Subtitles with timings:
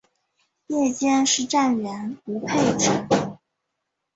[0.65, 2.89] 夜间是站员无配置。